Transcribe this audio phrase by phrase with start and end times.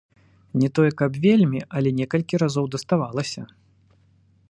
[0.61, 3.41] Не тое, каб вельмі, але некалькі разоў даставалася.